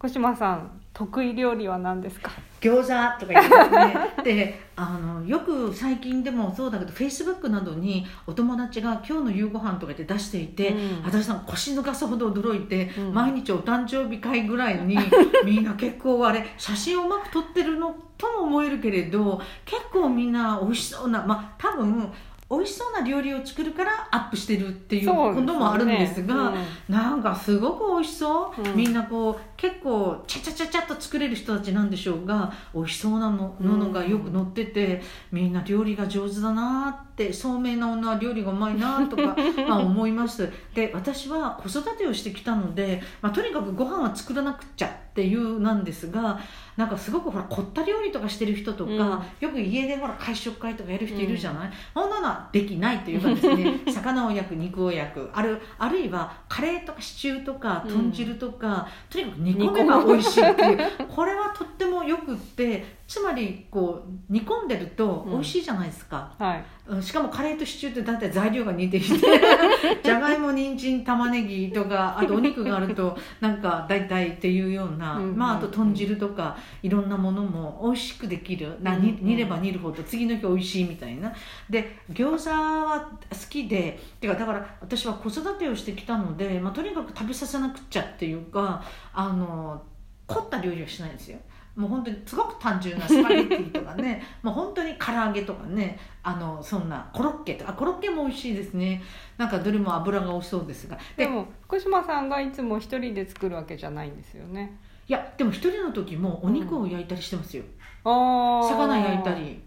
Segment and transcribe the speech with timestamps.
[0.00, 2.30] 小島さん得意料理は何ですか？
[2.60, 3.96] 餃子とか言ってますね。
[4.24, 11.04] であのよく最近でもそうだけどフェイスブックなどにお友達が「今日の夕ご飯とか言って出していて、うん。
[11.04, 13.14] 私さん腰抜かすほど驚いて、うん。
[13.14, 14.98] 毎日お誕生日会ぐらいに
[15.44, 22.10] みんな結構あれ写真をうまく撮ってるのとも思えるけれど結構みんな美味しそうなまあ多分
[22.50, 26.52] 美味しそうな料理を作るからアップしてるっていうこともあるんですが
[26.88, 28.76] なんかすごく美味しそう、うん。
[28.76, 35.00] みんなこう結構ちゃちゃちゃちゃっと作れる人たちなんでしょうが美味しそうなものがよく載ってて、
[35.30, 39.36] みんな料理が上手だなって聡明な女は料理がうまいなとか
[39.68, 40.50] まあ思います。
[40.74, 46.38] で私は子育てをしてきたので、まあ、とにかくご飯は作らなくちゃっていうなんですが
[46.76, 48.98] なんかすごくほら凝った料理とかしてる人とか、うん。
[48.98, 52.10] よく家でほら会食会とかやる人いるじゃない、そん。
[52.10, 53.80] なのはできないというかですね。
[53.92, 55.30] 魚を焼く肉を焼く。
[55.34, 60.78] あるあるいはカレーとかシチューとか豚汁とか、とにかく煮込めば美味しいっていう。
[61.06, 66.64] これはとってもよくってつまりこう煮込んでると美味しいじゃないですか、はい。
[66.88, 69.06] うんしかもカレーとシチューって大体材料が似ていて
[70.02, 78.76] じゃがいも人参玉ねぎとかあとお肉があるとなんか大体っていうような、うんまあ、あと豚汁とかいろんなものも美味しくできる。
[78.80, 81.32] な煮うん煮れば煮るほど次の日美味しいみたいな。
[81.68, 89.82] で餃子は好きでてかだから私は子育てをしてきたので、まあ、とにかく食べさせなくっちゃっていうかあの
[90.26, 91.38] 凝った料理はしないんですよ。
[91.76, 94.22] もう本当にすごく単純なスパゲッティとかね。
[94.42, 95.98] もう本当に唐揚げとかね。
[96.22, 97.70] あのそんなコロッケとか。
[97.70, 99.02] あコロッケも美味しいですね。
[99.38, 100.98] なんかどれも油が多そうですが。
[101.16, 104.76] でも福島さんがいつも一人で作るわけじゃないんですよね
[105.10, 107.64] いやでも一人の時もお肉を焼いたりしてますよ、
[108.04, 109.60] ああ魚焼いたり。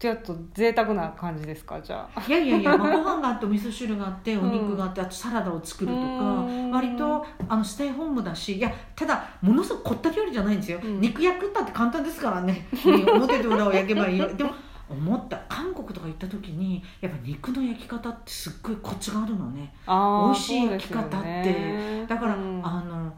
[0.00, 1.80] ちょっと贅沢な感じですか？
[1.80, 2.20] じゃあ。
[2.26, 6.70] いやいやいや、 まあ、ご飯があってお味噌汁があってお肉があってあとサラダを作るとかうん。
[6.72, 11.00] 割とあのステイホームだしいやただものすごく凝った料理じゃないんですよ、うん。
[11.00, 12.66] 肉焼くったって簡単ですからね。
[13.14, 14.26] 表と裏を焼けばいいよ。
[14.34, 14.50] でも
[14.90, 19.72] 思った韓国とか行った時にやっぱ肉の焼き方ってすっごいコツがあるのね。
[19.86, 21.28] 美味しい焼き方って。
[21.28, 22.04] ね。
[22.08, 22.60] だから、うん。
[22.66, 23.12] あの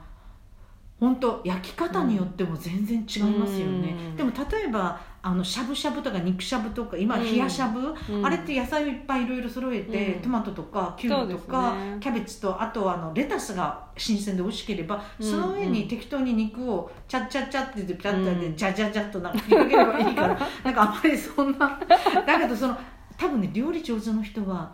[0.98, 4.16] 本当焼き方によっても全然違いますよね、うん。
[4.16, 7.24] でも例えばあのしゃぶしゃぶとか肉しゃぶとか今うん。
[7.24, 8.24] 冷やしゃぶ、うん。
[8.24, 10.22] あれって野菜をいっぱいいろいろ揃えて、うん。
[10.22, 11.98] トマトとかキュウリとか、ね。
[12.00, 15.30] キャベツとあとはあのレタスが新鮮で美味しければ、うん。
[15.30, 20.38] その上に適当に肉をチャッチャッチャっててピャッてジャジャジャっとなんか振りかければいいから。
[20.64, 21.78] なんかあんまりそんな
[22.26, 22.78] だけどその
[23.18, 24.72] 多分ね料理上手の人は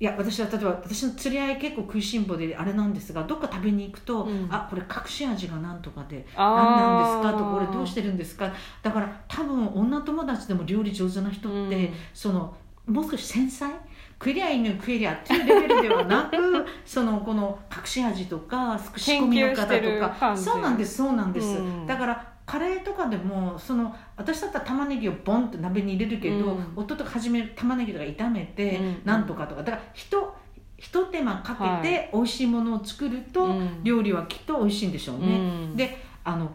[0.00, 4.48] いや私は例えば私の釣り合い結構食いしん坊であれなんですがどっか食べに行くと、うん。
[4.50, 7.38] あこれ隠し味がなんとかで何なんですか？
[7.38, 8.52] とこれどうしてるんですか？
[8.82, 11.94] だから多分女友達でも料理上手な人って、うん。
[12.12, 12.54] その
[12.86, 13.72] もう少し繊細？
[14.18, 20.36] 食えりゃいいのに食えりゃっていうレベルではなく そのこの隠し味とか仕込みの方とか。
[20.36, 21.86] そうなんですそうなんです、うん。
[21.86, 26.72] だからカレーとかでもその私だったら玉ねぎをボンって鍋に入れるけど、うん。
[26.76, 29.02] 夫とか初め玉ねぎとか炒めて、うん。
[29.04, 29.62] なんとかとか。
[29.62, 30.36] だからひと
[30.76, 33.82] ひと手間かけて美味しいものを作ると、うん。
[33.82, 35.28] 料理はきっと美味しいんでしょうね、う
[35.72, 35.76] ん。
[35.76, 36.50] であの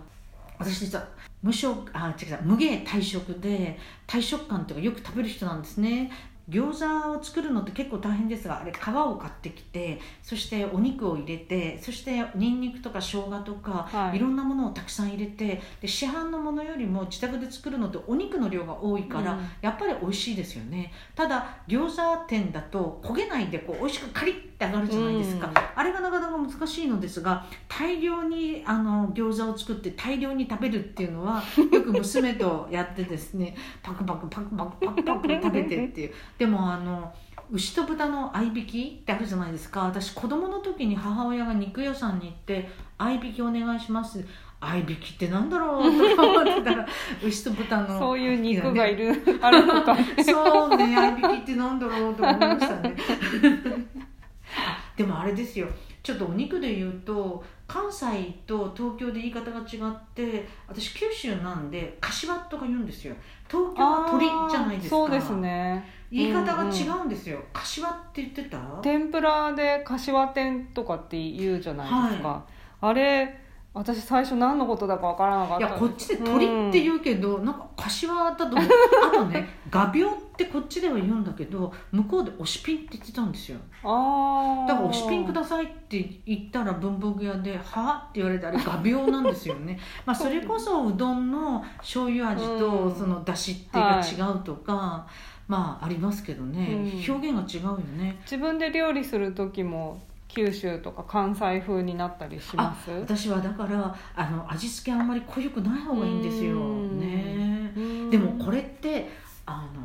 [0.60, 1.08] 私実は
[1.42, 6.12] 無食あ違う無芸退食で退食感というかよく食べる人なんですね
[6.50, 14.18] 餃子を作るのって結構大変ですがあれ皮を買ってきてそしてお肉を入れてそしてニンニクとか生姜とか、はい。
[14.18, 19.50] い、ろんなものをたくさん入れてで市販のものよりも自宅で作るのってお肉の量が多いから、うん。
[19.62, 20.92] やっぱり美味しいですよね。
[21.16, 25.54] ただ餃子店だと焦げないでこう美味しくカリッて上がるじゃないですか、うん。
[25.76, 37.14] あれがなかなか難しいのですが大量にあの餃子を作って大量に食べるっていうのはよく娘とやってですねパクパクパクパクパクパク食べてっていうでもあの
[37.52, 39.82] 牛と豚の合いびきってあるじゃないですか。
[39.82, 44.24] 私子供の時に母親が肉屋さんに行って「合いびきお願いします」
[44.62, 46.86] 合いびきってなんだろうとか思ってたら
[47.24, 49.98] 牛と豚のそういう肉がいる、あるのか。
[50.24, 52.96] そうね合いびきってなんだろうと思いましたね。
[54.56, 55.68] あでもあれですよ。
[56.04, 58.06] ちょっとお肉で言うと関西
[58.46, 63.16] と東京で言い方が違って私九州なんで柏とか言うんですよ。
[63.48, 64.95] 東京は鳥じゃないですか。
[64.95, 65.88] そうですね。
[66.12, 68.57] 言い方が違うんですよ、柏って言ってた？
[68.81, 72.44] 天ぷらで柏天とかって言うじゃないですか、
[72.81, 73.39] あれ
[73.71, 78.60] 私最初何のことだかわからなかったいやこっちで鳥って言うけど、なんか柏だと思う。
[79.07, 83.60] あとね画鋲ってこっちでは言うんだけど向こうで推しピンって言ってたんですよ。
[83.83, 89.80] ああだから「推しピンください」って言ったら文房具屋で「は?」って言われてあれ画鋲なんですよね。
[90.06, 92.95] まあそれこそうどんの醤油味とうん。
[92.95, 95.06] そのだしってが違うとか、
[95.48, 97.15] まあありますけどね、うん。
[97.15, 98.19] 表現が違うよね。
[98.22, 102.92] 自分で料理する時も九州とか関西風になったりします？
[102.92, 106.52] 私はだからあの味付けあんまり濃ゆくない方がいいんですよ。
[106.58, 107.00] うん。
[107.00, 107.74] ね。
[107.76, 108.10] うん。
[108.12, 109.10] でもこれって
[109.46, 109.81] あの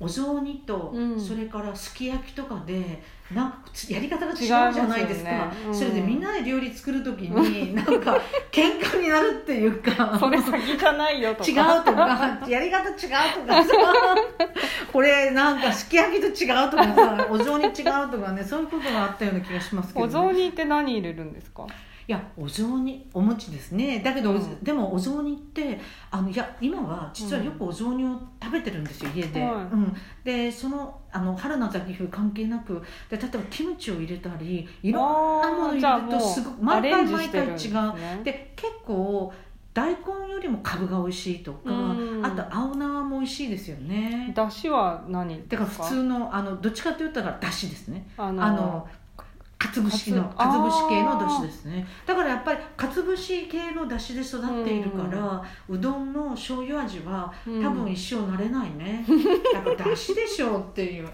[0.00, 1.20] お雑煮と、うん。
[1.20, 3.02] それからすき焼きとかで
[3.34, 3.58] なんか
[3.88, 5.30] やり方が違うじゃないですか。
[5.30, 5.50] ね。
[5.66, 5.74] うん。
[5.74, 8.18] それでみんなで料理作る時に なんか
[8.50, 10.16] 喧嘩になるっていうか。
[10.18, 11.50] それ先じゃないよとか。
[11.50, 12.40] 違うとか。
[12.48, 12.96] やり方違う
[13.46, 13.62] とか。
[13.62, 13.70] さ
[14.92, 17.72] これなんかすき焼きと違うとかさお雑煮違う
[18.10, 21.66] とかねそういうことがあったような気がしますけど、おね、雑煮って何入れるんですか？
[22.10, 24.00] いやお雑煮お餅ですね。
[24.00, 24.64] だけど、うん。
[24.64, 25.78] でもお雑煮って
[26.10, 29.52] あのいや今は実はよくお雑煮を食べてるんですよ家で、はい。
[29.52, 37.94] うん、でそのあの春夏秋冬関係なくで例えばキムチを入れたりいろんなもの入れるとすごく毎回毎回違う。
[37.94, 39.32] ねで結構
[39.72, 41.72] 大根よりもカブが美味しいとか、う
[42.20, 42.26] ん。
[42.26, 44.32] あと青菜も美味しいですよね。
[44.34, 48.04] だしは何だから普通のあのどっちかといったらだしですね。
[48.16, 48.88] あの
[49.60, 51.86] かつ節のかつ節系のだしですね。
[52.06, 57.62] だからやっぱりかつ節系のだしで育っているから、うどんの醤油味はうん。
[57.62, 59.04] 多分一生慣れないね、
[59.52, 61.08] やっぱだしでしょうっていう。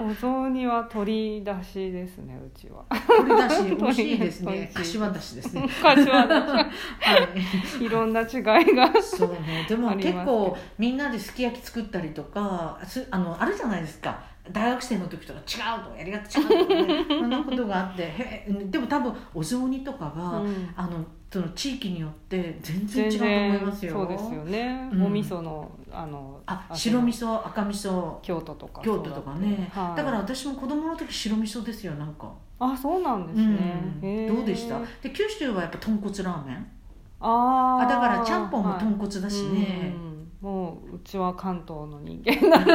[0.00, 2.84] お雑煮は鶏だしですねうちは。
[3.18, 4.70] 鶏だし 美味しいですね。
[4.72, 5.68] 柏だしですね。
[5.82, 7.66] 柏だはい。
[7.66, 8.30] しいろんな違い
[8.76, 9.02] が。
[9.02, 9.66] そうね。
[9.68, 14.36] でも結構みんなですき焼き作ったりとかすあのあるじゃないですか。
[14.52, 15.42] 大学生の時とか違
[15.80, 17.15] うとかやり方違うとかね
[17.66, 20.70] ことがあってへでも多分お雑煮とかは、うん。
[20.76, 23.92] あのその地域によって全然全違うと思い然ますよ。
[23.92, 25.06] そうですよね、うん。
[25.06, 28.20] お味噌のあのあ味白味の噌赤味噌。
[28.22, 29.96] 京都とか京都とかね、はい。
[29.96, 34.36] だから私も子供の時白味噌ですよなんか、あそうなんですね、うん。
[34.36, 34.78] どうでした？
[35.02, 36.66] で九州はやっぱ豚骨ラーメン。
[37.20, 37.84] あー。
[37.84, 40.06] あだからちゃんぽんも豚骨だしね、うん
[40.38, 42.72] もううちは関東の人間なんで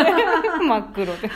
[0.68, 1.30] 真っ黒で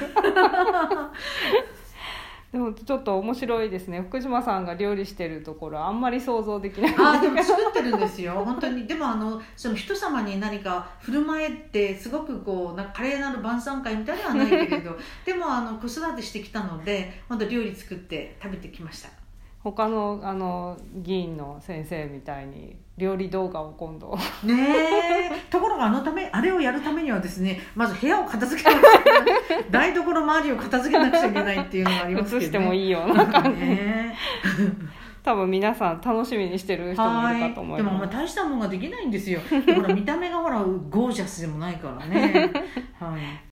[2.55, 3.99] でもちょっと面白いですね。
[3.99, 6.95] 福島さんが料理してるところあんまり想像できない。
[6.97, 8.31] あーでも作ってるんですよ。
[8.45, 8.87] 本当に。
[8.87, 19.09] でもあのその人様に何か振る舞えってすごくこうな華麗なる晩餐会みたいではないけれど でもあの子育てしてきたので本当料理作って食べてきました。
[19.61, 24.17] 他のあの議員の先生みたいに料理動画を今度。
[24.43, 25.31] ねえ。
[25.51, 28.94] ところがあのためあれをやるためにはですねまず部屋を片付けなくち
[29.71, 33.61] 台所周りを片付けなくちゃいけないっていうのがありますけど、ね、映してもいいいような感じ。
[33.61, 34.15] ね。
[35.23, 37.81] 多分皆さん楽しみにしてる人もいるかと思はい。
[37.81, 39.39] いでもまあます大したものができないんですよ。
[39.75, 42.51] ほら見た目がほらゴージャスでもないからね。
[42.99, 43.41] はい